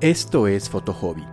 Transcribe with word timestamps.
Esto 0.00 0.48
es 0.48 0.70
Hobby, 0.70 1.26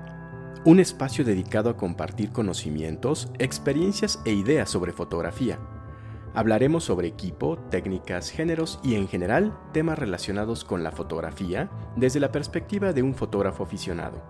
un 0.65 0.81
espacio 0.81 1.23
dedicado 1.23 1.69
a 1.69 1.77
compartir 1.77 2.33
conocimientos, 2.33 3.31
experiencias 3.39 4.19
e 4.25 4.33
ideas 4.33 4.69
sobre 4.69 4.91
fotografía. 4.91 5.57
Hablaremos 6.33 6.83
sobre 6.83 7.07
equipo, 7.07 7.57
técnicas, 7.69 8.29
géneros 8.29 8.81
y 8.83 8.95
en 8.95 9.07
general 9.07 9.57
temas 9.71 9.97
relacionados 9.97 10.65
con 10.65 10.83
la 10.83 10.91
fotografía 10.91 11.69
desde 11.95 12.19
la 12.19 12.33
perspectiva 12.33 12.91
de 12.91 13.03
un 13.03 13.15
fotógrafo 13.15 13.63
aficionado. 13.63 14.21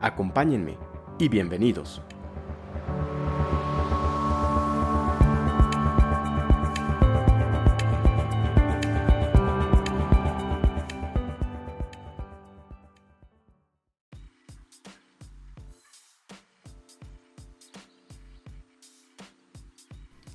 Acompáñenme 0.00 0.78
y 1.18 1.28
bienvenidos. 1.28 2.00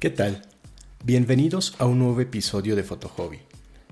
¿Qué 0.06 0.12
tal? 0.12 0.44
Bienvenidos 1.04 1.74
a 1.80 1.88
un 1.88 1.98
nuevo 1.98 2.22
episodio 2.22 2.76
de 2.76 2.84
Hobby. 2.84 3.40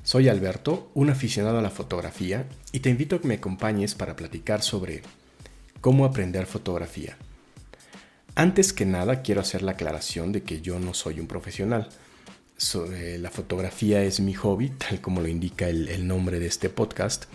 Soy 0.03 0.30
Alberto, 0.30 0.91
un 0.94 1.09
aficionado 1.09 1.58
a 1.58 1.63
la 1.63 1.72
fotografía, 1.72 2.48
y 2.72 2.81
te 2.81 2.91
invito 2.91 3.16
a 3.16 3.20
que 3.20 3.27
me 3.27 3.34
acompañes 3.34 3.95
para 3.95 4.16
platicar 4.16 4.62
sobre 4.62 5.02
cómo 5.81 6.05
aprender 6.05 6.45
fotografía. 6.45 7.17
Antes 8.36 8.73
que 8.73 8.86
nada, 8.86 9.23
quiero 9.23 9.41
hacer 9.41 9.63
la 9.63 9.72
aclaración 9.72 10.31
de 10.31 10.44
que 10.44 10.62
yo 10.62 10.77
no 10.77 10.94
soy 10.94 11.20
un 11.20 11.26
profesional. 11.26 11.89
Eh, 12.92 13.17
la 13.20 13.31
fotografía 13.31 14.03
es 14.03 14.20
mi 14.20 14.36
hobby, 14.36 14.70
tal 14.77 15.02
como 15.02 15.20
lo 15.20 15.27
indica 15.27 15.67
el 15.67 16.05
nombre 16.05 16.39
de 16.39 16.45
este 16.45 16.70
podcast. 16.70 17.25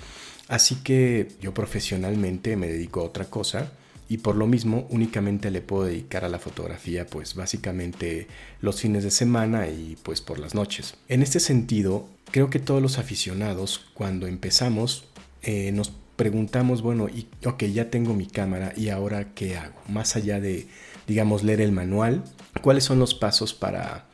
Así 0.46 0.76
que 0.84 1.26
yo 1.40 1.52
profesionalmente 1.52 2.54
me 2.54 2.68
dedico 2.68 3.00
a 3.00 3.06
otra 3.06 3.24
cosa 3.24 3.72
y 4.08 4.18
por 4.18 4.36
lo 4.36 4.46
mismo 4.46 4.86
únicamente 4.90 5.50
le 5.50 5.60
puedo 5.60 5.84
dedicar 5.84 6.24
a 6.24 6.28
la 6.28 6.38
fotografía 6.38 7.06
pues 7.06 7.34
básicamente 7.34 8.26
los 8.60 8.80
fines 8.80 9.04
de 9.04 9.10
semana 9.10 9.68
y 9.68 9.96
pues 10.02 10.20
por 10.20 10.38
las 10.38 10.54
noches. 10.54 10.94
En 11.08 11.22
este 11.22 11.40
sentido, 11.40 12.08
creo 12.30 12.50
que 12.50 12.58
todos 12.58 12.80
los 12.80 12.98
aficionados 12.98 13.86
cuando 13.94 14.26
empezamos 14.26 15.04
eh, 15.42 15.72
nos 15.72 15.92
preguntamos, 16.16 16.82
bueno, 16.82 17.08
y, 17.08 17.28
ok, 17.46 17.62
ya 17.66 17.90
tengo 17.90 18.12
mi 18.12 18.26
cámara 18.26 18.72
y 18.76 18.88
ahora 18.88 19.34
qué 19.34 19.56
hago? 19.56 19.80
Más 19.88 20.16
allá 20.16 20.40
de, 20.40 20.66
digamos, 21.06 21.44
leer 21.44 21.60
el 21.60 21.70
manual, 21.70 22.24
¿cuáles 22.60 22.82
son 22.82 22.98
los 22.98 23.14
pasos 23.14 23.54
para 23.54 24.07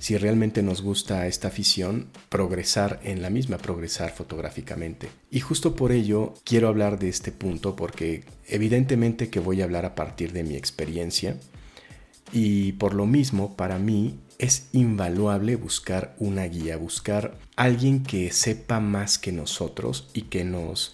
si 0.00 0.16
realmente 0.16 0.62
nos 0.62 0.80
gusta 0.80 1.26
esta 1.26 1.48
afición, 1.48 2.08
progresar 2.30 3.00
en 3.04 3.20
la 3.20 3.28
misma, 3.28 3.58
progresar 3.58 4.10
fotográficamente. 4.10 5.10
Y 5.30 5.40
justo 5.40 5.76
por 5.76 5.92
ello 5.92 6.32
quiero 6.42 6.68
hablar 6.68 6.98
de 6.98 7.10
este 7.10 7.32
punto 7.32 7.76
porque 7.76 8.24
evidentemente 8.48 9.28
que 9.28 9.40
voy 9.40 9.60
a 9.60 9.64
hablar 9.64 9.84
a 9.84 9.94
partir 9.94 10.32
de 10.32 10.42
mi 10.42 10.56
experiencia 10.56 11.36
y 12.32 12.72
por 12.72 12.94
lo 12.94 13.04
mismo 13.04 13.56
para 13.56 13.78
mí 13.78 14.18
es 14.38 14.68
invaluable 14.72 15.56
buscar 15.56 16.14
una 16.18 16.44
guía, 16.44 16.78
buscar 16.78 17.36
alguien 17.54 18.02
que 18.02 18.32
sepa 18.32 18.80
más 18.80 19.18
que 19.18 19.32
nosotros 19.32 20.08
y 20.14 20.22
que 20.22 20.44
nos 20.44 20.92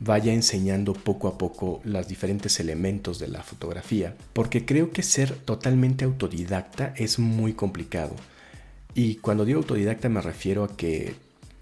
vaya 0.00 0.32
enseñando 0.32 0.94
poco 0.94 1.28
a 1.28 1.36
poco 1.36 1.82
los 1.84 2.08
diferentes 2.08 2.58
elementos 2.58 3.18
de 3.18 3.28
la 3.28 3.42
fotografía, 3.42 4.16
porque 4.32 4.64
creo 4.64 4.92
que 4.92 5.02
ser 5.02 5.34
totalmente 5.34 6.06
autodidacta 6.06 6.94
es 6.96 7.18
muy 7.18 7.52
complicado. 7.52 8.14
Y 8.96 9.16
cuando 9.16 9.44
digo 9.44 9.58
autodidacta 9.58 10.08
me 10.08 10.22
refiero 10.22 10.64
a 10.64 10.74
que 10.74 11.14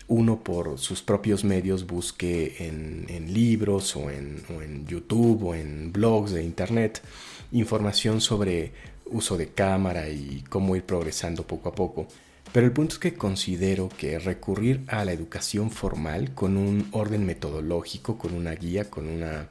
uno 0.07 0.45
por 0.45 0.79
sus 0.79 1.03
propios 1.03 1.43
medios 1.43 1.85
busque 1.85 2.55
en, 2.61 3.35
libros 3.35 3.97
o 3.97 4.09
en, 4.09 4.87
YouTube 4.87 5.43
o 5.43 5.55
en 5.57 5.93
blogs 5.93 6.31
de 6.31 6.45
internet 6.45 7.03
información 7.51 8.21
sobre 8.21 8.73
uso 9.07 9.37
de 9.37 9.49
cámara 9.49 10.09
y 10.09 10.45
cómo 10.49 10.77
ir 10.77 10.85
progresando 10.85 11.45
poco 11.45 11.71
a 11.71 11.75
poco. 11.75 12.07
Pero 12.53 12.67
el 12.67 12.73
punto 12.73 12.95
es 12.95 12.99
que 13.01 13.15
considero 13.15 13.89
que 13.89 14.21
recurrir 14.21 14.85
a 14.87 15.05
la 15.05 15.11
educación 15.11 15.73
formal 15.73 16.35
con 16.35 16.57
un 16.57 16.87
orden 16.93 17.27
metodológico, 17.27 18.17
con 18.17 18.33
una 18.33 18.53
guía, 18.55 18.89
con 18.89 19.09
una 19.09 19.49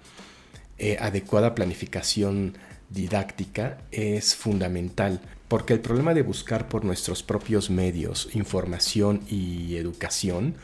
eh, 0.77 0.95
adecuada 1.01 1.53
planificación 1.53 2.57
didáctica 2.89 3.79
es 3.91 4.35
fundamental, 4.35 5.19
porque 5.53 5.73
el 5.73 5.81
problema 5.81 6.15
de 6.15 6.23
buscar 6.23 6.67
por 6.67 6.83
nuestros 6.83 7.21
propios 7.21 7.69
medios 7.69 8.27
información 8.33 9.21
y 9.29 9.75
educación, 9.75 10.55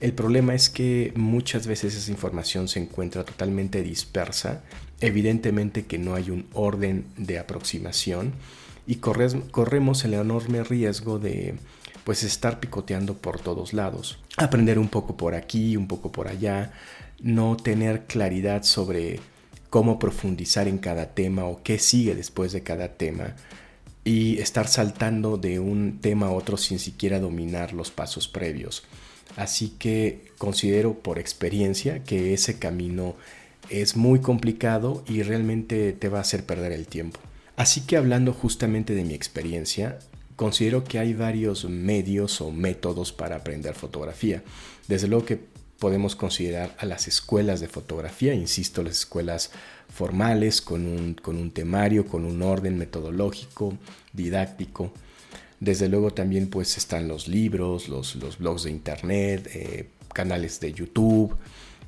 el 0.00 0.14
problema 0.14 0.54
es 0.54 0.70
que 0.70 1.12
muchas 1.16 1.66
veces 1.66 1.94
esa 1.94 2.10
información 2.10 2.66
se 2.66 2.80
encuentra 2.80 3.26
totalmente 3.26 3.82
dispersa, 3.82 4.62
evidentemente 5.02 5.84
que 5.84 5.98
no 5.98 6.14
hay 6.14 6.30
un 6.30 6.46
orden 6.54 7.04
de 7.18 7.38
aproximación 7.38 8.32
y 8.86 8.94
corremos 8.94 10.02
el 10.06 10.14
enorme 10.14 10.64
riesgo 10.64 11.18
de 11.18 11.56
pues 12.04 12.22
estar 12.22 12.58
picoteando 12.58 13.18
por 13.18 13.38
todos 13.38 13.74
lados, 13.74 14.18
aprender 14.38 14.78
un 14.78 14.88
poco 14.88 15.18
por 15.18 15.34
aquí, 15.34 15.76
un 15.76 15.88
poco 15.88 16.10
por 16.10 16.28
allá, 16.28 16.72
no 17.20 17.58
tener 17.58 18.06
claridad 18.06 18.62
sobre 18.62 19.20
cómo 19.68 19.98
profundizar 19.98 20.68
en 20.68 20.78
cada 20.78 21.12
tema 21.12 21.44
o 21.44 21.62
qué 21.62 21.78
sigue 21.78 22.14
después 22.14 22.52
de 22.52 22.62
cada 22.62 22.94
tema 22.94 23.34
y 24.06 24.38
estar 24.38 24.68
saltando 24.68 25.36
de 25.36 25.58
un 25.58 25.98
tema 26.00 26.26
a 26.26 26.30
otro 26.30 26.56
sin 26.56 26.78
siquiera 26.78 27.18
dominar 27.18 27.72
los 27.72 27.90
pasos 27.90 28.28
previos. 28.28 28.84
Así 29.34 29.70
que 29.80 30.30
considero 30.38 30.94
por 30.94 31.18
experiencia 31.18 32.04
que 32.04 32.32
ese 32.32 32.60
camino 32.60 33.16
es 33.68 33.96
muy 33.96 34.20
complicado 34.20 35.02
y 35.08 35.24
realmente 35.24 35.92
te 35.92 36.08
va 36.08 36.18
a 36.18 36.20
hacer 36.20 36.46
perder 36.46 36.70
el 36.70 36.86
tiempo. 36.86 37.18
Así 37.56 37.80
que 37.80 37.96
hablando 37.96 38.32
justamente 38.32 38.94
de 38.94 39.02
mi 39.02 39.14
experiencia, 39.14 39.98
considero 40.36 40.84
que 40.84 41.00
hay 41.00 41.12
varios 41.12 41.64
medios 41.64 42.40
o 42.40 42.52
métodos 42.52 43.10
para 43.10 43.34
aprender 43.34 43.74
fotografía. 43.74 44.44
Desde 44.86 45.08
luego 45.08 45.24
que 45.24 45.40
podemos 45.78 46.16
considerar 46.16 46.74
a 46.78 46.86
las 46.86 47.08
escuelas 47.08 47.60
de 47.60 47.68
fotografía, 47.68 48.34
insisto, 48.34 48.82
las 48.82 49.00
escuelas 49.00 49.50
formales 49.92 50.60
con 50.60 50.86
un, 50.86 51.14
con 51.14 51.36
un 51.36 51.50
temario, 51.50 52.06
con 52.06 52.24
un 52.24 52.42
orden 52.42 52.78
metodológico, 52.78 53.76
didáctico. 54.12 54.92
Desde 55.60 55.88
luego 55.88 56.12
también 56.12 56.48
pues 56.48 56.76
están 56.76 57.08
los 57.08 57.28
libros, 57.28 57.88
los, 57.88 58.16
los 58.16 58.38
blogs 58.38 58.64
de 58.64 58.70
internet, 58.70 59.48
eh, 59.54 59.88
canales 60.12 60.60
de 60.60 60.72
YouTube 60.72 61.36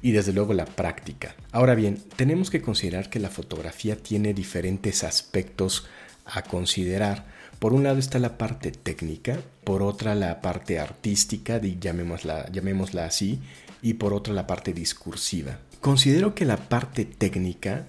y 0.00 0.12
desde 0.12 0.32
luego 0.32 0.54
la 0.54 0.64
práctica. 0.64 1.34
Ahora 1.52 1.74
bien, 1.74 1.98
tenemos 2.16 2.50
que 2.50 2.62
considerar 2.62 3.10
que 3.10 3.18
la 3.18 3.30
fotografía 3.30 3.96
tiene 3.96 4.32
diferentes 4.32 5.04
aspectos 5.04 5.86
a 6.24 6.42
considerar. 6.42 7.37
Por 7.58 7.72
un 7.72 7.82
lado 7.82 7.98
está 7.98 8.18
la 8.18 8.38
parte 8.38 8.70
técnica, 8.70 9.40
por 9.64 9.82
otra 9.82 10.14
la 10.14 10.40
parte 10.40 10.78
artística, 10.78 11.60
llamémosla, 11.60 12.50
llamémosla 12.52 13.04
así, 13.04 13.40
y 13.82 13.94
por 13.94 14.14
otra 14.14 14.32
la 14.32 14.46
parte 14.46 14.72
discursiva. 14.72 15.58
Considero 15.80 16.34
que 16.34 16.44
la 16.44 16.56
parte 16.56 17.04
técnica 17.04 17.86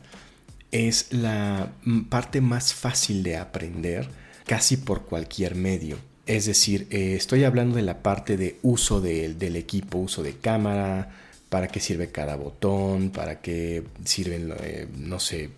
es 0.72 1.12
la 1.12 1.72
parte 2.09 2.41
más 2.41 2.74
fácil 2.74 3.24
de 3.24 3.38
aprender 3.38 4.07
casi 4.46 4.78
por 4.78 5.06
cualquier 5.06 5.56
medio. 5.56 5.97
Es 6.25 6.46
decir, 6.46 6.88
eh, 6.91 7.16
estoy 7.16 7.44
hablando 7.44 7.75
de 7.75 7.81
la 7.81 8.03
parte 8.03 8.38
de 8.38 8.57
uso 8.62 9.01
del 9.01 9.56
equipo, 9.56 9.97
uso 9.97 10.22
de 10.22 10.34
cámara, 10.34 11.09
para 11.50 11.68
qué 11.68 11.80
sirve 11.80 12.12
cada 12.12 12.36
botón, 12.36 13.09
para 13.09 13.41
qué 13.41 13.84
sirven, 14.06 14.53
eh, 14.62 14.88
no 14.96 15.19
sé, 15.19 15.50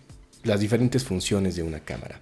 las 0.44 0.60
diferentes 0.60 1.04
funciones 1.04 1.56
de 1.56 1.62
una 1.62 1.80
cámara. 1.80 2.20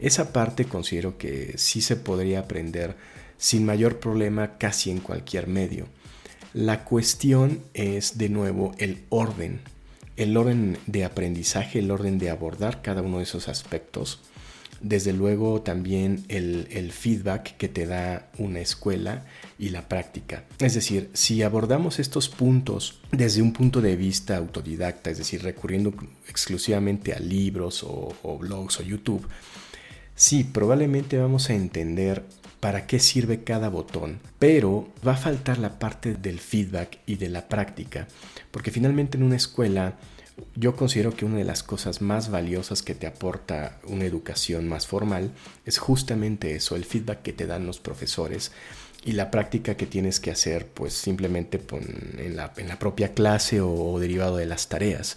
Esa 0.00 0.32
parte 0.32 0.64
considero 0.64 1.18
que 1.18 1.54
sí 1.58 1.82
se 1.82 1.96
podría 1.96 2.40
aprender 2.40 2.96
sin 3.36 3.66
mayor 3.66 4.00
problema 4.00 4.56
casi 4.56 4.90
en 4.90 5.00
cualquier 5.00 5.46
medio. 5.46 5.86
La 6.54 6.84
cuestión 6.84 7.60
es 7.74 8.16
de 8.16 8.30
nuevo 8.30 8.72
el 8.78 9.04
orden, 9.10 9.60
el 10.16 10.36
orden 10.36 10.78
de 10.86 11.04
aprendizaje, 11.04 11.80
el 11.80 11.90
orden 11.90 12.18
de 12.18 12.30
abordar 12.30 12.80
cada 12.80 13.02
uno 13.02 13.18
de 13.18 13.24
esos 13.24 13.48
aspectos. 13.48 14.20
Desde 14.80 15.12
luego 15.12 15.60
también 15.60 16.24
el, 16.28 16.90
feedback 16.92 17.58
que 17.58 17.68
te 17.68 17.84
da 17.84 18.30
una 18.38 18.60
escuela 18.60 19.26
y 19.58 19.68
la 19.68 19.86
práctica. 19.86 20.44
Es 20.58 20.72
decir, 20.72 21.10
si 21.12 21.42
abordamos 21.42 21.98
estos 21.98 22.30
puntos 22.30 23.00
desde 23.12 23.42
un 23.42 23.52
punto 23.52 23.82
de 23.82 23.96
vista 23.96 24.38
autodidacta, 24.38 25.10
es 25.10 25.18
decir, 25.18 25.42
recurriendo 25.42 25.92
exclusivamente 26.26 27.12
a 27.12 27.20
libros 27.20 27.84
o, 27.84 28.14
o 28.22 28.38
blogs 28.38 28.80
o 28.80 28.82
YouTube, 28.82 29.28
sí, 30.20 30.44
probablemente 30.44 31.16
vamos 31.16 31.48
a 31.48 31.54
entender 31.54 32.22
para 32.60 32.86
qué 32.86 33.00
sirve 33.00 33.42
cada 33.42 33.70
botón, 33.70 34.20
pero 34.38 34.86
va 35.06 35.12
a 35.12 35.16
faltar 35.16 35.56
la 35.56 35.78
parte 35.78 36.12
del 36.12 36.40
feedback 36.40 36.98
y 37.06 37.14
de 37.14 37.30
la 37.30 37.48
práctica, 37.48 38.06
porque 38.50 38.70
finalmente 38.70 39.16
en 39.16 39.22
una 39.22 39.36
escuela 39.36 39.94
yo 40.56 40.76
considero 40.76 41.16
que 41.16 41.24
una 41.24 41.38
de 41.38 41.44
las 41.44 41.62
cosas 41.62 42.02
más 42.02 42.30
valiosas 42.30 42.82
que 42.82 42.94
te 42.94 43.06
aporta 43.06 43.78
una 43.84 44.04
educación 44.04 44.68
más 44.68 44.86
formal 44.86 45.32
es 45.64 45.78
justamente 45.78 46.54
eso, 46.54 46.76
el 46.76 46.84
feedback 46.84 47.22
que 47.22 47.32
te 47.32 47.46
dan 47.46 47.66
los 47.66 47.80
profesores 47.80 48.52
y 49.02 49.12
la 49.12 49.30
práctica 49.30 49.78
que 49.78 49.86
tienes 49.86 50.20
que 50.20 50.30
hacer 50.30 50.66
pues 50.66 50.92
simplemente 50.92 51.58
en 52.18 52.36
la, 52.36 52.78
propia 52.78 53.14
clase 53.14 53.62
o 53.62 53.98
derivado 53.98 54.36
de 54.36 54.44
las 54.44 54.68
tareas. 54.68 55.16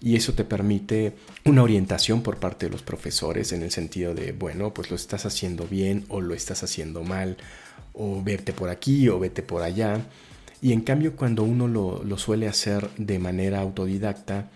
Y 0.00 0.16
eso 0.16 0.34
te 0.34 0.44
permite 0.44 1.14
una 1.44 1.62
orientación 1.62 2.22
por 2.22 2.38
parte 2.38 2.66
de 2.66 2.72
los 2.72 2.82
profesores 2.82 3.52
en 3.52 3.62
el 3.62 3.70
sentido 3.70 4.14
de, 4.14 4.32
bueno, 4.32 4.74
pues 4.74 4.90
lo 4.90 4.96
estás 4.96 5.26
haciendo 5.26 5.66
bien 5.66 6.04
o 6.08 6.20
lo 6.20 6.34
estás 6.34 6.62
haciendo 6.62 7.02
mal, 7.02 7.36
o 7.92 8.22
vete 8.22 8.52
por 8.52 8.68
aquí 8.68 9.08
o 9.08 9.18
vete 9.18 9.42
por 9.42 9.62
allá. 9.62 10.00
Y 10.60 10.72
en 10.72 10.82
cambio 10.82 11.16
cuando 11.16 11.42
uno 11.42 11.68
lo, 11.68 12.02
lo 12.04 12.18
suele 12.18 12.48
hacer 12.48 12.90
de 12.98 13.18
manera 13.18 13.60
autodidacta, 13.60 14.50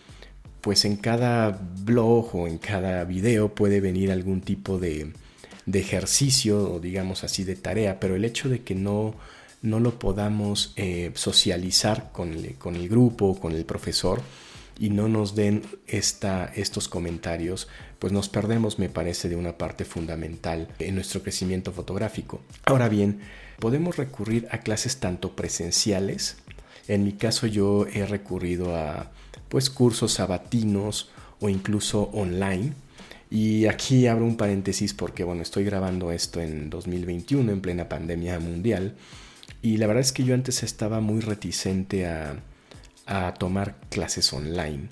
pues 0.61 0.85
en 0.85 0.97
cada 0.97 1.59
blog 1.85 2.35
o 2.35 2.47
en 2.47 2.59
cada 2.59 3.05
video 3.05 3.55
puede 3.55 3.81
venir 3.81 4.11
algún 4.11 4.41
tipo 4.43 4.79
de, 4.79 5.13
de 5.67 5.79
ejercicio 5.81 6.73
o 6.73 6.81
digamos 6.81 7.25
así 7.25 7.45
de 7.45 7.57
tarea, 7.57 8.01
pero 8.01 8.17
el 8.17 8.25
hecho 8.25 8.49
de 8.49 8.63
que 8.63 8.75
no, 8.75 9.15
no 9.63 9.81
lo 9.81 9.99
podamos 9.99 10.73
eh, 10.77 11.13
socializar 11.15 12.11
con 12.13 12.33
el, 12.33 12.55
con 12.57 12.77
el 12.77 12.89
grupo, 12.89 13.39
con 13.39 13.53
el 13.53 13.65
profesor, 13.65 14.23
y 14.81 14.91
no 14.91 15.09
nos 15.09 15.37
den 15.37 15.63
esta, 15.87 16.51
estos 16.57 16.89
comentarios, 16.89 17.69
pues 17.99 18.13
nos 18.13 18.31
perdemos, 18.31 18.79
me 18.79 18.89
parece, 18.89 19.29
de 19.29 19.37
una 19.37 19.59
parte 19.59 19.85
fundamental 19.85 20.69
en 20.79 20.95
nuestro 20.97 21.23
crecimiento 21.23 21.71
fotográfico. 21.71 22.41
Ahora 22.65 22.89
bien, 22.89 23.21
podemos 23.59 23.99
recurrir 23.99 24.49
a 24.51 24.59
clases 24.59 24.97
tanto 24.97 25.37
presenciales, 25.37 26.39
en 26.89 27.05
mi 27.05 27.13
caso 27.13 27.47
yo 27.47 27.87
he 27.93 28.05
recurrido 28.07 28.75
a 28.75 29.13
pues 29.49 29.69
cursos 29.69 30.15
sabatinos 30.15 31.11
o 31.41 31.49
incluso 31.49 32.11
online. 32.15 32.73
Y 33.31 33.67
aquí 33.67 34.09
abro 34.09 34.25
un 34.25 34.37
paréntesis 34.37 34.93
porque 34.93 35.23
bueno, 35.23 35.43
estoy 35.43 35.63
grabando 35.63 36.11
esto 36.11 36.41
en 36.41 36.69
2021 36.69 37.53
en 37.53 37.61
plena 37.61 37.89
pandemia 37.89 38.41
mundial 38.41 38.97
y 39.63 39.77
la 39.77 39.87
verdad 39.87 40.01
es 40.01 40.13
que 40.13 40.25
yo 40.25 40.35
antes 40.35 40.65
estaba 40.65 41.01
muy 41.01 41.21
reticente 41.21 42.07
a 42.07 42.43
a 43.11 43.35
tomar 43.35 43.77
clases 43.91 44.33
online. 44.33 44.89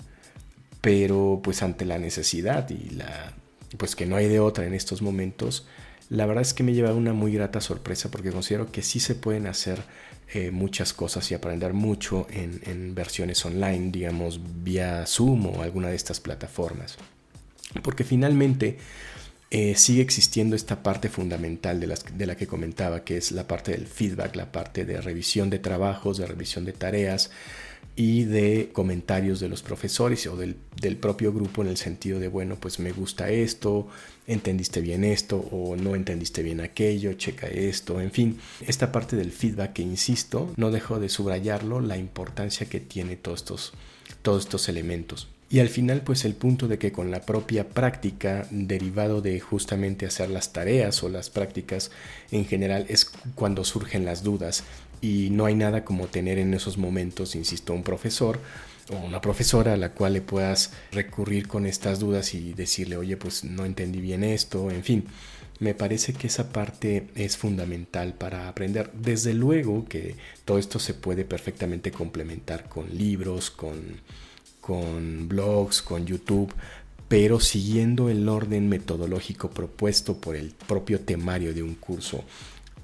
Pero 0.81 1.41
pues 1.43 1.63
ante 1.63 1.85
la 1.85 1.97
necesidad 1.97 2.69
y 2.69 2.91
la 2.91 3.33
pues 3.77 3.95
que 3.95 4.05
no 4.05 4.15
hay 4.15 4.27
de 4.27 4.39
otra 4.39 4.65
en 4.65 4.73
estos 4.73 5.01
momentos, 5.01 5.67
la 6.09 6.25
verdad 6.25 6.41
es 6.41 6.53
que 6.53 6.63
me 6.63 6.73
lleva 6.73 6.93
una 6.93 7.13
muy 7.13 7.33
grata 7.33 7.61
sorpresa 7.61 8.09
porque 8.09 8.31
considero 8.31 8.71
que 8.71 8.81
sí 8.81 8.99
se 8.99 9.15
pueden 9.15 9.45
hacer 9.47 9.83
eh, 10.33 10.51
muchas 10.51 10.93
cosas 10.93 11.29
y 11.31 11.35
aprender 11.35 11.73
mucho 11.73 12.27
en, 12.31 12.95
versiones 12.95 13.45
online, 13.45 13.91
digamos 13.91 14.41
vía 14.63 15.05
Zoom 15.05 15.45
o 15.47 15.61
alguna 15.61 15.89
de 15.89 15.95
estas 15.95 16.19
plataformas. 16.19 16.97
Porque 17.83 18.03
finalmente 18.03 18.77
eh, 19.51 19.75
sigue 19.75 20.01
existiendo 20.01 20.55
esta 20.55 20.81
parte 20.81 21.09
fundamental 21.09 21.79
de, 21.79 21.87
las, 21.87 22.05
de 22.17 22.25
la 22.25 22.35
que 22.35 22.47
comentaba, 22.47 23.03
que 23.03 23.17
es 23.17 23.31
la 23.31 23.47
parte 23.47 23.71
del 23.71 23.85
feedback, 23.85 24.35
la 24.35 24.51
parte 24.51 24.85
de 24.85 24.99
revisión 25.01 25.51
de 25.51 25.59
trabajos, 25.59 26.17
de 26.17 26.25
revisión 26.25 26.65
de 26.65 26.73
tareas, 26.73 27.29
y 27.99 28.23
de 28.23 28.69
comentarios 28.71 29.41
de 29.41 29.49
los 29.49 29.61
profesores 29.61 30.25
o 30.27 30.37
del, 30.37 30.55
propio 31.01 31.33
grupo 31.33 31.63
en 31.63 31.67
el 31.67 31.75
sentido 31.75 32.17
de, 32.17 32.29
bueno, 32.29 32.55
pues 32.55 32.79
me 32.79 32.93
gusta 32.93 33.29
esto, 33.29 33.89
entendiste 34.25 34.79
bien 34.79 35.03
esto 35.03 35.35
o 35.51 35.75
no 35.75 35.95
entendiste 35.95 36.41
bien 36.41 36.61
aquello, 36.61 37.11
checa 37.11 37.47
esto, 37.47 37.99
en 37.99 38.11
fin, 38.11 38.39
esta 38.65 38.93
parte 38.93 39.17
del 39.17 39.33
feedback 39.33 39.73
que 39.73 39.81
insisto, 39.81 40.53
no 40.55 40.71
dejo 40.71 40.97
de 40.97 41.09
subrayarlo, 41.09 41.81
la 41.81 41.97
importancia 41.97 42.69
que 42.69 42.79
tiene 42.79 43.17
todos 43.17 43.41
estos, 43.41 43.73
todos 44.21 44.43
estos 44.45 44.69
elementos. 44.69 45.27
Y 45.51 45.59
al 45.59 45.69
final, 45.69 46.01
pues 46.01 46.25
el 46.25 46.35
punto 46.35 46.67
de 46.67 46.77
que 46.77 46.91
con 46.93 47.09
la 47.09 47.23
propia 47.23 47.67
práctica, 47.67 48.47
derivado 48.51 49.21
de 49.21 49.39
justamente 49.39 50.05
hacer 50.05 50.29
las 50.29 50.53
tareas 50.53 51.03
o 51.03 51.09
las 51.09 51.31
prácticas 51.31 51.89
en 52.31 52.45
general, 52.45 52.85
es 52.87 53.11
cuando 53.33 53.65
surgen 53.65 54.05
las 54.05 54.23
dudas 54.23 54.63
y 55.01 55.29
no 55.31 55.45
hay 55.45 55.55
nada 55.55 55.85
como 55.85 56.07
tener 56.07 56.37
en 56.37 56.53
esos 56.53 56.77
momentos, 56.77 57.35
insisto, 57.35 57.73
un 57.73 57.83
profesor 57.83 58.39
o 58.91 58.97
una 58.97 59.21
profesora 59.21 59.73
a 59.73 59.77
la 59.77 59.93
cual 59.93 60.13
le 60.13 60.21
puedas 60.21 60.71
recurrir 60.91 61.47
con 61.47 61.65
estas 61.65 61.99
dudas 61.99 62.33
y 62.33 62.53
decirle, 62.53 62.97
oye, 62.97 63.17
pues 63.17 63.43
no 63.43 63.65
entendí 63.65 64.01
bien 64.01 64.23
esto, 64.23 64.71
en 64.71 64.83
fin. 64.83 65.05
Me 65.59 65.73
parece 65.73 66.13
que 66.13 66.27
esa 66.27 66.53
parte 66.53 67.07
es 67.15 67.37
fundamental 67.37 68.13
para 68.13 68.47
aprender. 68.47 68.91
Desde 68.93 69.33
luego 69.33 69.85
que 69.85 70.15
todo 70.45 70.57
esto 70.57 70.79
se 70.79 70.93
puede 70.93 71.25
perfectamente 71.25 71.91
complementar 71.91 72.69
con 72.69 72.97
libros, 72.97 73.51
con, 73.51 73.77
con 74.61 75.27
blogs, 75.27 75.81
con 75.81 76.05
YouTube, 76.05 76.53
pero 77.09 77.39
siguiendo 77.41 78.07
el 78.09 78.29
orden 78.29 78.69
metodológico 78.69 79.49
propuesto 79.49 80.15
por 80.17 80.37
el 80.37 80.51
propio 80.67 81.01
temario 81.01 81.53
de 81.53 81.63
un 81.63 81.75
curso 81.75 82.23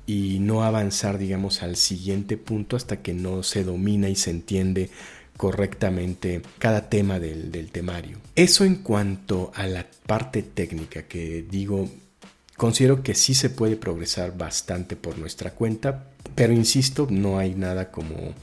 y 0.06 0.40
no 0.40 0.64
avanzar, 0.64 1.18
digamos, 1.18 1.64
al 1.64 1.76
siguiente 1.76 2.38
punto 2.38 2.76
hasta 2.76 3.02
que 3.02 3.14
no 3.14 3.44
se 3.44 3.64
domina 3.64 4.10
y 4.10 4.16
se 4.16 4.32
entiende 4.32 4.90
correctamente 5.38 6.42
cada 6.60 6.90
tema 6.90 7.20
del, 7.20 7.52
del, 7.52 7.72
temario. 7.72 8.18
Eso 8.36 8.64
en 8.64 8.76
cuanto 8.76 9.52
a 9.56 9.68
la 9.68 9.86
parte 10.06 10.44
técnica, 10.44 11.04
que 11.04 11.46
digo, 11.50 11.90
considero 12.56 13.04
que 13.04 13.16
sí 13.16 13.34
se 13.34 13.50
puede 13.50 13.76
progresar 13.76 14.38
bastante 14.38 14.96
por 14.96 15.18
nuestra 15.18 15.52
cuenta, 15.52 16.06
pero 16.36 16.54
insisto, 16.54 17.08
no 17.10 17.38
hay 17.38 17.54
nada 17.54 17.92
como 17.92 18.34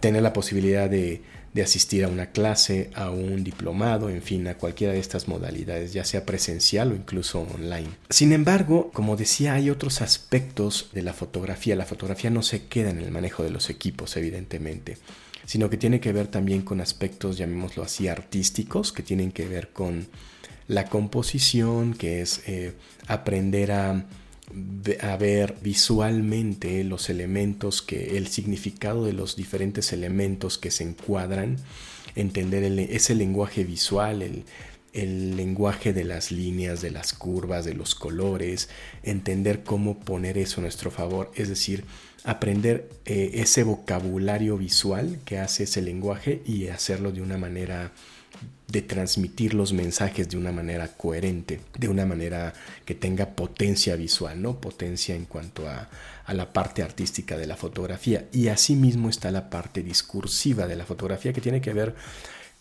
tener 0.00 0.22
la 0.22 0.32
posibilidad 0.32 0.90
de 0.90 1.22
de 1.52 1.62
asistir 1.62 2.04
a 2.04 2.08
una 2.08 2.30
clase, 2.30 2.90
a 2.94 3.10
un 3.10 3.44
diplomado, 3.44 4.08
en 4.08 4.22
fin, 4.22 4.48
a 4.48 4.56
cualquiera 4.56 4.94
de 4.94 5.00
estas 5.00 5.28
modalidades, 5.28 5.92
ya 5.92 6.04
sea 6.04 6.24
presencial 6.24 6.92
o 6.92 6.94
incluso 6.94 7.42
online. 7.42 7.90
Sin 8.08 8.32
embargo, 8.32 8.90
como 8.92 9.16
decía, 9.16 9.54
hay 9.54 9.68
otros 9.68 10.00
aspectos 10.00 10.88
de 10.92 11.02
la 11.02 11.12
fotografía. 11.12 11.76
La 11.76 11.84
fotografía 11.84 12.30
no 12.30 12.42
se 12.42 12.66
queda 12.66 12.90
en 12.90 12.98
el 12.98 13.10
manejo 13.10 13.42
de 13.42 13.50
los 13.50 13.68
equipos, 13.68 14.16
evidentemente, 14.16 14.96
sino 15.44 15.68
que 15.68 15.76
tiene 15.76 16.00
que 16.00 16.12
ver 16.12 16.28
también 16.28 16.62
con 16.62 16.80
aspectos, 16.80 17.36
llamémoslo 17.36 17.82
así, 17.82 18.08
artísticos, 18.08 18.92
que 18.92 19.02
tienen 19.02 19.30
que 19.30 19.46
ver 19.46 19.68
con 19.70 20.06
la 20.68 20.86
composición, 20.86 21.92
que 21.92 22.22
es 22.22 22.42
eh, 22.46 22.72
aprender 23.08 23.72
a 23.72 24.06
a 25.00 25.16
ver 25.16 25.56
visualmente 25.62 26.84
los 26.84 27.08
elementos 27.08 27.80
que 27.82 28.16
el 28.18 28.28
significado 28.28 29.04
de 29.04 29.12
los 29.12 29.36
diferentes 29.36 29.92
elementos 29.92 30.58
que 30.58 30.70
se 30.70 30.84
encuadran, 30.84 31.56
entender 32.14 32.64
ese 32.90 33.14
lenguaje 33.14 33.64
visual, 33.64 34.22
el, 34.22 34.44
el 34.92 35.36
lenguaje 35.36 35.92
de 35.92 36.04
las 36.04 36.30
líneas, 36.30 36.82
de 36.82 36.90
las 36.90 37.14
curvas, 37.14 37.64
de 37.64 37.74
los 37.74 37.94
colores, 37.94 38.68
entender 39.02 39.62
cómo 39.64 39.98
poner 40.00 40.36
eso 40.36 40.60
a 40.60 40.62
nuestro 40.62 40.90
favor, 40.90 41.30
es 41.34 41.48
decir, 41.48 41.84
aprender 42.24 42.88
eh, 43.04 43.30
ese 43.34 43.64
vocabulario 43.64 44.56
visual 44.58 45.18
que 45.24 45.38
hace 45.38 45.64
ese 45.64 45.82
lenguaje 45.82 46.42
y 46.44 46.68
hacerlo 46.68 47.10
de 47.12 47.22
una 47.22 47.38
manera 47.38 47.92
de 48.72 48.80
transmitir 48.80 49.52
los 49.52 49.74
mensajes 49.74 50.30
de 50.30 50.38
una 50.38 50.50
manera 50.50 50.88
coherente, 50.88 51.60
de 51.78 51.88
una 51.88 52.06
manera 52.06 52.54
que 52.86 52.94
tenga 52.94 53.26
potencia 53.26 53.96
visual, 53.96 54.40
¿no? 54.40 54.58
Potencia 54.60 55.14
en 55.14 55.26
cuanto 55.26 55.68
a, 55.68 55.90
la 56.32 56.52
parte 56.54 56.82
artística 56.82 57.36
de 57.36 57.46
la 57.46 57.56
fotografía. 57.56 58.26
Y 58.32 58.48
asimismo 58.48 59.10
está 59.10 59.30
la 59.30 59.50
parte 59.50 59.82
discursiva 59.82 60.66
de 60.66 60.76
la 60.76 60.86
fotografía 60.86 61.34
que 61.34 61.42
tiene 61.42 61.60
que 61.60 61.74
ver 61.74 61.94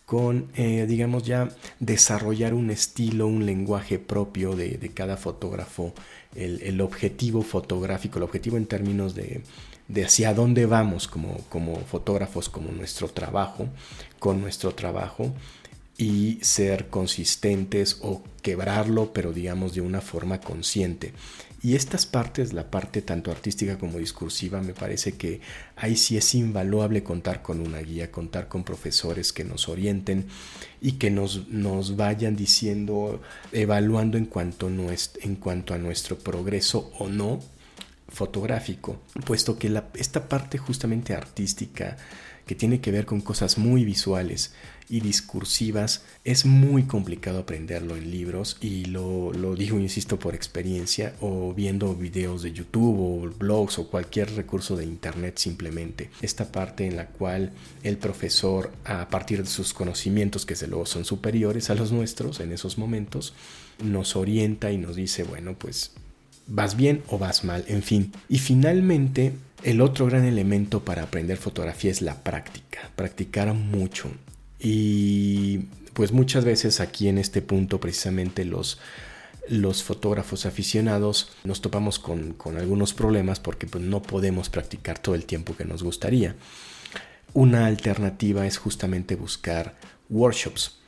con, 0.05 0.51
eh, 0.55 0.85
digamos 0.89 1.23
ya, 1.23 1.47
desarrollar 1.79 2.53
un 2.53 2.69
estilo, 2.71 3.27
un 3.27 3.45
lenguaje 3.45 3.97
propio 3.97 4.57
de, 4.57 4.91
cada 4.93 5.15
fotógrafo, 5.15 5.93
el, 6.35 6.81
objetivo 6.81 7.43
fotográfico, 7.43 8.19
el 8.19 8.23
objetivo 8.23 8.57
en 8.57 8.65
términos 8.65 9.15
de, 9.15 9.41
de 9.87 10.03
hacia 10.03 10.33
dónde 10.33 10.65
vamos 10.65 11.07
como, 11.07 11.37
como 11.47 11.77
fotógrafos, 11.85 12.49
como 12.49 12.73
nuestro 12.73 13.07
trabajo, 13.07 13.67
con 14.19 14.41
nuestro 14.41 14.75
trabajo 14.75 15.33
y 16.01 16.39
ser 16.41 16.88
consistentes 16.88 18.00
o 18.01 18.24
quebrarlo, 18.41 19.13
pero 19.13 19.34
digamos 19.34 19.75
de 19.75 19.81
una 19.81 20.01
forma 20.01 20.41
consciente. 20.41 21.13
Y 21.62 21.75
estas 21.75 22.08
partes, 22.08 22.53
la 22.53 22.72
parte 22.72 23.03
tanto 23.03 23.29
artística 23.29 23.77
como 23.77 24.00
discursiva, 24.00 24.63
me 24.63 24.74
parece 24.74 25.12
que 25.12 25.41
ahí 25.75 25.96
sí 25.96 26.17
es 26.17 26.34
invaluable 26.34 27.03
contar 27.03 27.43
con 27.43 27.60
una 27.60 27.77
guía, 27.81 28.10
contar 28.10 28.48
con 28.48 28.63
profesores 28.63 29.31
que 29.31 29.43
nos 29.43 29.70
orienten 29.70 30.25
y 30.81 30.93
que 30.93 31.12
nos, 31.12 31.48
nos 31.50 31.98
vayan 31.98 32.36
diciendo, 32.36 33.22
evaluando 33.51 34.17
en 34.17 34.25
cuanto, 34.25 34.70
en 34.70 35.36
cuanto 35.36 35.75
a 35.75 35.77
nuestro 35.77 36.17
progreso 36.17 36.91
o 36.98 37.10
no 37.10 37.39
fotográfico, 38.12 39.01
puesto 39.25 39.58
que 39.58 39.82
esta 39.96 40.27
parte 40.27 40.58
justamente 40.58 41.13
artística, 41.13 41.98
que 42.46 42.56
tiene 42.56 42.82
que 42.82 42.91
ver 42.91 43.06
con 43.06 43.22
cosas 43.22 43.58
muy 43.58 43.86
visuales 43.86 44.53
y 44.89 45.00
discursivas, 45.00 46.03
es 46.25 46.46
muy 46.46 46.84
complicado 46.84 47.39
aprenderlo 47.39 47.96
en 47.96 48.12
libros 48.12 48.58
y 48.60 48.86
lo, 48.86 49.32
lo 49.32 49.56
digo, 49.56 49.80
insisto, 49.80 50.20
por 50.20 50.36
experiencia 50.36 51.15
o 51.22 51.53
viendo 51.53 51.96
videos 51.96 52.44
de 52.44 52.51
YouTube 52.51 53.00
o 53.00 53.30
blogs 53.38 53.80
o 53.80 53.88
cualquier 53.88 54.36
recurso 54.36 54.75
de 54.75 54.84
Internet 54.84 55.38
simplemente. 55.38 56.10
Esta 56.22 56.51
parte 56.51 56.86
en 56.86 56.98
la 56.98 57.08
cual 57.08 57.51
el 57.84 57.98
profesor, 57.98 58.74
a 58.84 59.08
partir 59.08 59.41
de 59.44 59.50
sus 59.50 59.74
conocimientos, 59.74 60.46
que 60.46 60.56
desde 60.56 60.68
luego 60.68 60.86
son 60.86 61.06
superiores 61.06 61.70
a 61.70 61.75
los 61.75 61.94
nuestros 61.94 62.41
en 62.41 62.51
esos 62.51 62.77
momentos, 62.77 63.34
nos 63.82 64.18
orienta 64.18 64.72
y 64.72 64.77
nos 64.77 64.98
dice, 64.98 65.24
bueno, 65.24 65.56
pues 65.58 65.91
vas 66.48 66.75
bien 66.75 67.03
o 67.07 67.17
vas 67.17 67.43
mal, 67.43 67.63
en 67.67 67.83
fin. 67.83 68.12
Y 68.29 68.39
finalmente, 68.39 69.33
el 69.63 69.81
otro 69.81 70.05
gran 70.07 70.25
elemento 70.25 70.83
para 70.83 71.03
aprender 71.03 71.38
fotografía 71.38 71.91
es 71.91 72.01
la 72.01 72.24
práctica, 72.24 72.89
practicar 72.95 73.53
mucho. 73.53 74.12
Y 74.60 75.60
pues 75.93 76.12
muchas 76.12 76.45
veces 76.45 76.79
aquí 76.79 77.07
en 77.07 77.17
este 77.17 77.41
punto 77.41 77.79
precisamente 77.79 78.45
los, 78.45 78.79
los 79.50 79.83
fotógrafos 79.83 80.45
aficionados 80.45 81.31
nos 81.43 81.62
topamos 81.62 82.00
con, 82.00 82.36
algunos 82.57 82.93
problemas 82.93 83.39
porque 83.39 83.67
pues, 83.67 83.83
no 83.83 84.01
podemos 84.01 84.50
practicar 84.50 85.00
todo 85.00 85.15
el 85.15 85.25
tiempo 85.25 85.55
que 85.55 85.65
nos 85.65 85.83
gustaría. 85.83 86.36
Una 87.33 87.65
alternativa 87.65 88.45
es 88.45 88.57
justamente 88.57 89.15
buscar 89.15 89.75
workshops. 90.10 90.80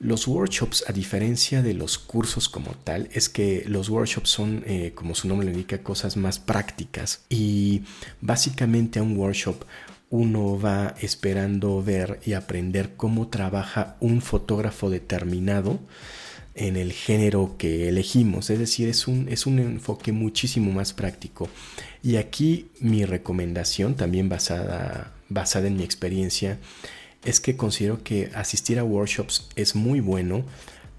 Los 0.00 0.26
workshops, 0.26 0.82
a 0.88 0.92
diferencia 0.92 1.60
de 1.60 1.74
los 1.74 1.98
cursos 1.98 2.48
como 2.48 2.72
tal, 2.72 3.10
es 3.12 3.28
que 3.28 3.64
los 3.66 3.90
workshops 3.90 4.30
son, 4.30 4.64
eh, 4.66 4.92
como 4.94 5.14
su 5.14 5.28
nombre 5.28 5.46
lo 5.46 5.52
indica, 5.52 5.82
cosas 5.82 6.16
más 6.16 6.38
prácticas. 6.38 7.20
Y 7.28 7.82
básicamente 8.22 8.98
a 8.98 9.02
un 9.02 9.16
workshop 9.16 9.62
uno 10.08 10.58
va 10.58 10.94
esperando 11.02 11.82
ver 11.82 12.18
y 12.24 12.32
aprender 12.32 12.94
cómo 12.96 13.28
trabaja 13.28 13.96
un 14.00 14.22
fotógrafo 14.22 14.88
determinado 14.88 15.78
en 16.54 16.76
el 16.76 16.92
género 16.92 17.56
que 17.58 17.88
elegimos. 17.88 18.48
Es 18.48 18.58
decir, 18.58 18.88
es 18.88 19.06
un, 19.06 19.28
es 19.28 19.44
un 19.44 19.58
enfoque 19.58 20.12
muchísimo 20.12 20.72
más 20.72 20.94
práctico. 20.94 21.50
Y 22.02 22.16
aquí 22.16 22.70
mi 22.80 23.04
recomendación, 23.04 23.96
también 23.96 24.30
basada, 24.30 25.12
basada 25.28 25.68
en 25.68 25.76
mi 25.76 25.84
experiencia, 25.84 26.58
es 27.24 27.40
que 27.40 27.56
considero 27.56 28.02
que 28.02 28.30
asistir 28.34 28.78
a 28.78 28.84
workshops 28.84 29.48
es 29.56 29.74
muy 29.74 30.00
bueno, 30.00 30.44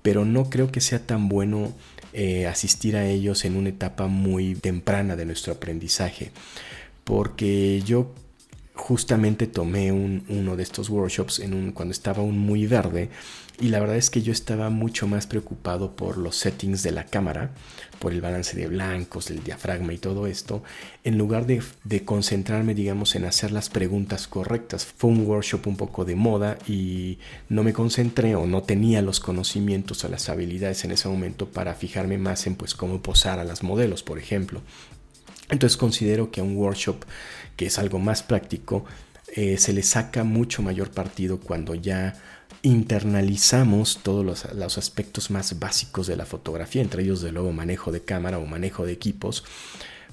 pero 0.01 0.25
no 0.25 0.49
creo 0.49 0.71
que 0.71 0.81
sea 0.81 0.99
tan 0.99 1.29
bueno 1.29 1.73
eh, 2.13 2.47
asistir 2.47 2.95
a 2.95 3.07
ellos 3.07 3.45
en 3.45 3.55
una 3.55 3.69
etapa 3.69 4.07
muy 4.07 4.55
temprana 4.55 5.15
de 5.15 5.25
nuestro 5.25 5.53
aprendizaje. 5.53 6.31
Porque 7.03 7.81
yo 7.85 8.13
justamente 8.81 9.45
tomé 9.45 9.91
uno 9.91 10.55
de 10.55 10.63
estos 10.63 10.89
workshops 10.89 11.39
cuando 11.75 11.91
estaba 11.91 12.23
aún 12.23 12.39
muy 12.39 12.65
verde 12.65 13.09
y 13.59 13.67
la 13.67 13.79
verdad 13.79 13.95
es 13.95 14.09
que 14.09 14.23
yo 14.23 14.31
estaba 14.33 14.71
mucho 14.71 15.05
más 15.05 15.27
preocupado 15.27 15.95
por 15.95 16.17
los 16.17 16.35
settings 16.35 16.81
de 16.81 16.91
la 16.91 17.05
cámara, 17.05 17.51
por 18.00 18.11
el 18.11 18.21
balance 18.21 18.57
de 18.57 18.65
blancos, 18.65 19.29
el 19.29 19.43
diafragma 19.43 19.93
y 19.93 20.00
todo 20.00 20.25
esto, 20.25 20.63
en 21.03 21.19
lugar 21.19 21.45
de, 21.45 21.61
de 21.83 22.03
concentrarme, 22.03 22.73
digamos, 22.73 23.13
en 23.13 23.25
hacer 23.25 23.51
las 23.51 23.69
preguntas 23.69 24.27
correctas. 24.27 24.83
Fue 24.83 25.11
un 25.11 25.27
workshop 25.27 25.67
un 25.67 25.77
poco 25.77 26.03
de 26.03 26.15
moda 26.15 26.57
y 26.67 27.19
no 27.50 27.61
me 27.61 27.73
concentré 27.73 28.33
o 28.33 28.47
no 28.47 28.63
tenía 28.63 29.03
los 29.03 29.19
conocimientos 29.19 30.03
o 30.03 30.09
las 30.09 30.27
habilidades 30.27 30.83
en 30.85 30.91
ese 30.91 31.07
momento 31.07 31.47
para 31.47 31.75
fijarme 31.75 32.17
más 32.17 32.47
en 32.47 32.55
pues 32.55 32.73
cómo 32.73 33.03
posar 33.03 33.38
a 33.38 33.43
las 33.43 33.61
modelos, 33.61 34.01
por 34.01 34.17
ejemplo. 34.17 34.61
Entonces 35.51 35.77
considero 35.77 36.31
que 36.31 36.41
a 36.41 36.43
un 36.43 36.58
workshop 36.58 37.03
que 37.55 37.67
es 37.67 37.77
algo 37.77 38.00
más 38.00 38.24
práctico, 38.24 38.86
eh, 39.36 39.58
se 39.58 39.72
le 39.72 39.84
saca 39.84 40.24
mucho 40.24 40.62
mayor 40.62 40.91
partido 40.91 41.39
cuando 41.39 41.75
ya 41.75 42.15
internalizamos 42.63 44.00
todos 44.03 44.25
los, 44.25 44.77
aspectos 44.77 45.31
más 45.31 45.58
básicos 45.60 46.08
de 46.08 46.15
la 46.15 46.25
fotografía, 46.25 46.81
entre 46.81 47.03
ellos 47.03 47.22
de 47.22 47.31
luego 47.31 47.51
manejo 47.51 47.91
de 47.91 48.01
cámara 48.01 48.39
o 48.39 48.46
manejo 48.46 48.86
de 48.86 48.93
equipos, 48.93 49.43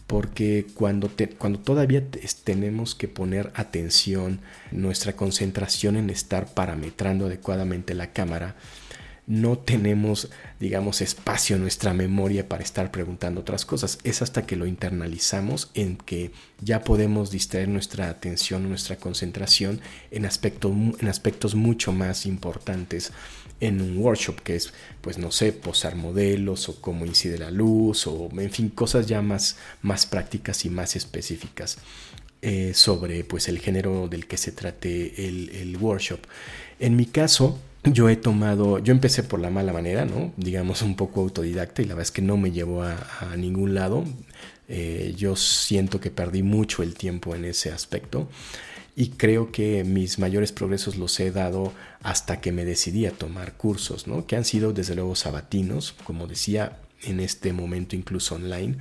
porque 0.07 0.66
cuando, 0.75 1.11
cuando 1.37 1.59
todavía 1.59 2.02
tenemos 2.45 2.95
que 2.95 3.09
poner 3.09 3.50
atención, 3.54 4.40
nuestra 4.71 5.14
concentración 5.14 5.97
en 5.97 6.11
estar 6.11 6.54
parametrando 6.54 7.26
adecuadamente 7.26 7.95
la 7.95 8.12
cámara, 8.12 8.57
no 9.28 9.58
tenemos, 9.58 10.30
digamos, 10.58 11.02
espacio 11.02 11.56
en 11.56 11.62
nuestra 11.62 11.92
memoria 11.92 12.49
para 12.49 12.64
estar 12.64 12.90
preguntando 12.90 13.42
otras 13.42 13.66
cosas. 13.66 13.99
Es 14.02 14.23
hasta 14.23 14.47
que 14.47 14.56
lo 14.56 14.66
internalizamos 14.66 15.70
en 15.75 15.99
que 15.99 16.32
ya 16.62 16.82
podemos 16.82 17.30
distraer 17.30 17.68
nuestra 17.68 18.08
atención, 18.08 18.66
nuestra 18.68 18.97
concentración 18.97 19.82
en, 20.11 20.25
en 20.25 21.08
aspectos 21.08 21.54
mucho 21.54 21.92
más 21.92 22.25
importantes 22.25 23.12
en 23.61 23.82
un 23.82 23.99
workshop, 23.99 24.40
que 24.40 24.56
es, 24.56 24.73
pues 25.02 25.18
no 25.18 25.30
sé, 25.30 25.52
posar 25.52 25.94
modelos 25.94 26.70
o 26.70 26.80
cómo 26.80 27.04
incide 27.04 27.38
la 27.38 27.50
luz 27.50 28.06
o, 28.06 28.30
en 28.38 28.50
fin, 28.50 28.70
cosas 28.70 29.06
ya 29.06 29.20
más, 29.20 29.58
más 29.82 30.06
prácticas 30.06 30.64
y 30.64 30.70
más 30.70 30.97
específicas. 30.97 31.76
Eh, 32.40 32.73
sobre 32.73 33.25
pues 33.25 33.49
el 33.49 33.58
género 33.58 34.06
del 34.06 34.28
que 34.28 34.37
se 34.37 34.52
trate 34.52 35.26
el, 35.26 35.50
el 35.50 35.76
workshop. 35.76 36.20
En 36.78 36.94
mi 36.94 37.04
caso, 37.04 37.58
yo 37.85 38.08
he 38.08 38.16
tomado, 38.16 38.78
yo 38.78 38.92
empecé 38.92 39.23
por 39.23 39.40
la 39.40 39.50
mala 39.50 39.73
manera, 39.73 40.04
¿no? 40.04 40.32
Digamos 40.37 40.82
un 40.82 40.97
poco 40.97 41.20
autodidacta 41.20 41.82
y 41.82 41.85
la 41.85 41.94
verdad 41.94 42.02
es 42.02 42.11
que 42.11 42.23
no 42.23 42.37
me 42.37 42.50
llevó 42.50 42.82
a, 42.82 42.97
ningún 43.37 43.75
lado. 43.75 44.04
Eh, 44.68 45.14
yo 45.16 45.37
siento 45.37 46.00
que 46.00 46.11
perdí 46.11 46.42
mucho 46.42 46.82
el 46.82 46.94
tiempo 46.94 47.35
en 47.35 47.44
ese 47.44 47.70
aspecto 47.70 48.28
y 48.99 49.11
creo 49.11 49.52
que 49.52 49.85
mis 49.85 50.18
mayores 50.18 50.50
progresos 50.50 50.97
los 50.97 51.18
he 51.20 51.30
dado 51.30 51.73
hasta 52.02 52.40
que 52.40 52.50
me 52.50 52.64
decidí 52.64 53.06
a 53.06 53.12
tomar 53.12 53.54
cursos, 53.56 54.08
¿no? 54.08 54.26
Que 54.26 54.35
han 54.35 54.44
sido 54.44 54.73
desde 54.73 54.97
luego 54.97 55.14
sabatinos, 55.14 55.94
como 56.04 56.26
decía, 56.26 56.80
en 57.02 57.20
este 57.20 57.52
momento 57.52 57.94
incluso 57.94 58.35
online. 58.35 58.76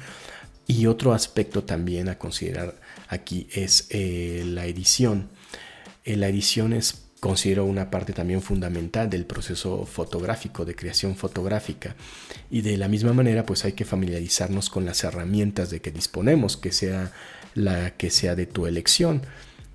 Y 0.65 0.87
otro 0.87 1.13
aspecto 1.13 1.63
también 1.63 2.09
a 2.09 2.17
considerar 2.17 2.75
aquí 3.07 3.47
es 3.53 3.87
eh, 3.91 4.43
la 4.45 4.65
edición. 4.65 5.29
Eh, 6.03 6.15
la 6.17 6.27
edición 6.27 6.73
es 6.73 7.06
considero 7.19 7.65
una 7.65 7.89
parte 7.89 8.13
también 8.13 8.41
fundamental 8.41 9.09
del 9.09 9.25
proceso 9.25 9.85
fotográfico, 9.85 10.65
de 10.65 10.75
creación 10.75 11.15
fotográfica. 11.15 11.95
Y 12.49 12.61
de 12.61 12.77
la 12.77 12.87
misma 12.87 13.13
manera, 13.13 13.45
pues 13.45 13.65
hay 13.65 13.73
que 13.73 13.85
familiarizarnos 13.85 14.69
con 14.69 14.85
las 14.85 15.03
herramientas 15.03 15.69
de 15.69 15.81
que 15.81 15.91
disponemos, 15.91 16.57
que 16.57 16.71
sea 16.71 17.11
la 17.55 17.97
que 17.97 18.11
sea 18.11 18.35
de 18.35 18.45
tu 18.45 18.67
elección, 18.67 19.23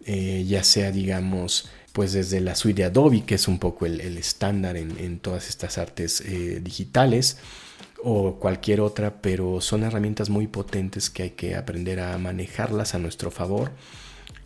eh, 0.05 0.45
ya 0.47 0.63
sea, 0.63 0.93
digamos, 0.93 1.69
pues 1.93 2.13
desde 2.13 2.41
la 2.41 2.55
suite 2.55 2.83
de 2.83 2.85
Adobe, 2.87 3.25
que 3.25 3.35
es 3.35 3.49
un 3.49 3.59
poco 3.59 3.87
el, 3.87 4.01
estándar 4.17 4.77
en, 4.77 5.19
todas 5.19 5.49
estas 5.49 5.79
artes 5.79 6.21
eh, 6.21 6.61
digitales, 6.63 7.39
o 8.05 8.37
cualquier 8.39 8.81
otra, 8.81 9.21
pero 9.21 9.61
son 9.61 9.85
herramientas 9.85 10.29
muy 10.31 10.47
potentes 10.47 11.11
que 11.11 11.25
hay 11.25 11.31
que 11.31 11.55
aprender 11.55 12.01
a 12.01 12.17
manejarlas 12.19 12.95
a 12.95 12.99
nuestro 12.99 13.31
favor 13.31 13.73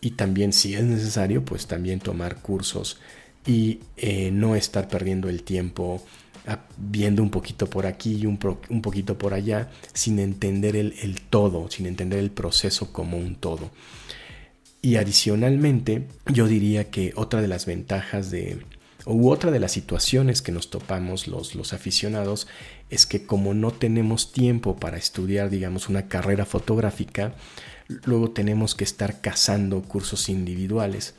y 0.01 0.13
también 0.13 0.53
si 0.53 0.75
es 0.75 0.85
necesario, 0.85 1.45
pues 1.45 1.67
también 1.67 2.01
tomar 2.01 2.37
cursos 2.37 2.99
y 3.47 3.81
eh, 3.97 4.31
no 4.33 4.57
estar 4.57 4.89
perdiendo 4.89 5.29
el 5.29 5.43
tiempo 5.43 6.05
ah, 6.47 6.61
viendo 6.77 7.23
un 7.23 7.31
poquito 7.31 7.69
por 7.69 7.87
aquí 7.87 8.17
y 8.17 8.27
un, 8.27 8.39
poquito 8.39 9.17
por 9.17 9.35
allá 9.35 9.71
sin 9.93 10.19
entender 10.19 10.77
el, 10.77 10.95
el, 11.03 11.21
todo, 11.21 11.71
sin 11.71 11.87
entender 11.87 12.19
el 12.19 12.31
proceso 12.31 12.93
como 12.93 13.17
un 13.19 13.37
todo. 13.37 13.71
Y 14.83 14.97
adicionalmente, 14.97 16.07
yo 16.33 16.47
diría 16.47 16.91
que 16.91 17.13
otra 17.17 17.41
de 17.41 17.49
las 17.49 17.67
ventajas 17.67 18.31
de, 18.31 18.59
u 19.05 19.31
otra 19.31 19.51
de 19.51 19.61
las 19.61 19.73
situaciones 19.73 20.43
que 20.43 20.53
nos 20.53 20.71
topamos 20.71 21.29
los, 21.29 21.55
los 21.55 21.73
aficionados 21.73 22.47
es 22.91 23.07
que 23.07 23.27
como 23.27 23.55
no 23.55 23.73
tenemos 23.73 24.33
tiempo 24.33 24.77
para 24.77 24.97
estudiar, 24.97 25.51
digamos, 25.51 25.89
una 25.89 26.09
carrera 26.09 26.45
fotográfica, 26.45 27.35
luego 27.89 28.31
tenemos 28.31 28.75
que 28.75 28.85
estar 28.85 29.21
cazando 29.21 29.83
cursos 29.83 30.29
individuales. 30.29 31.15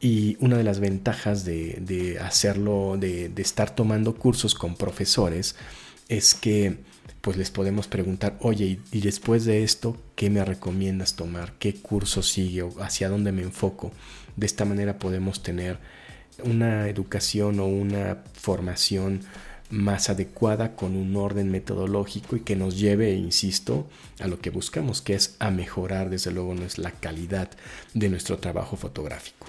Y 0.00 0.36
una 0.40 0.56
de 0.58 0.64
las 0.64 0.80
ventajas 0.80 1.44
de, 1.44 2.18
hacerlo, 2.20 2.96
de, 2.98 3.32
estar 3.36 3.74
tomando 3.74 4.14
cursos 4.14 4.54
con 4.54 4.76
profesores, 4.76 5.56
es 6.08 6.34
que 6.34 6.78
pues 7.20 7.38
les 7.38 7.50
podemos 7.50 7.86
preguntar, 7.86 8.36
oye, 8.40 8.80
y, 8.92 9.00
después 9.00 9.46
de 9.46 9.62
esto, 9.64 9.96
¿qué 10.14 10.28
me 10.28 10.44
recomiendas 10.44 11.16
tomar? 11.16 11.54
¿Qué 11.58 11.74
curso 11.74 12.22
sigue? 12.22 12.62
¿O 12.62 12.82
hacia 12.82 13.08
dónde 13.08 13.32
me 13.32 13.42
enfoco? 13.42 13.92
De 14.36 14.44
esta 14.44 14.66
manera 14.66 14.98
podemos 14.98 15.42
tener 15.42 15.78
una 16.42 16.86
educación 16.88 17.60
o 17.60 17.66
una 17.66 18.24
formación 18.34 19.20
más 19.70 20.10
adecuada 20.10 20.76
con 20.76 20.96
un 20.96 21.16
orden 21.16 21.50
metodológico 21.50 22.36
y 22.36 22.40
que 22.40 22.56
nos 22.56 22.78
lleve, 22.78 23.14
insisto, 23.14 23.88
a 24.20 24.26
lo 24.26 24.40
que 24.40 24.50
buscamos, 24.50 25.02
que 25.02 25.14
es 25.14 25.36
a 25.38 25.50
mejorar 25.50 26.10
desde 26.10 26.30
luego 26.30 26.54
la 26.76 26.90
calidad 26.92 27.50
de 27.94 28.08
nuestro 28.08 28.38
trabajo 28.38 28.76
fotográfico. 28.76 29.46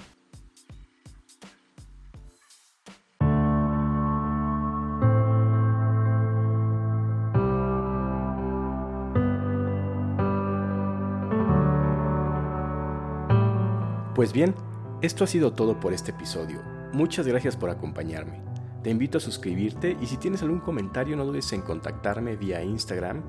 Pues 14.15 14.31
bien, 14.31 14.55
esto 15.01 15.25
ha 15.25 15.27
sido 15.27 15.51
todo 15.51 15.79
por 15.79 15.93
este 15.93 16.11
episodio. 16.11 16.63
Muchas 16.93 17.27
gracias 17.27 17.57
por 17.57 17.69
acompañarme. 17.69 18.54
Te 18.85 18.91
invito 18.91 19.17
a 19.17 19.21
suscribirte 19.21 19.97
y 19.99 20.05
si 20.05 20.17
tienes 20.17 20.43
algún 20.43 20.59
comentario 20.59 21.17
no 21.17 21.25
dudes 21.25 21.51
en 21.53 21.63
contactarme 21.63 22.35
vía 22.35 22.61
Instagram 22.61 23.23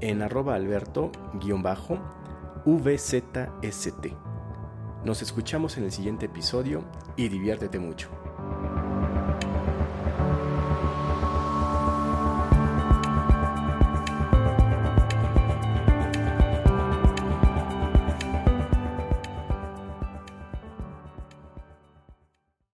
en 0.00 0.20
arroba 0.20 0.56
alberto-vzst. 0.56 1.06
Nos 5.04 5.22
escuchamos 5.22 5.78
en 5.78 5.84
el 5.84 5.92
siguiente 5.92 6.26
episodio 6.26 6.82
y 7.14 7.28
diviértete 7.28 7.78
mucho. 7.78 8.25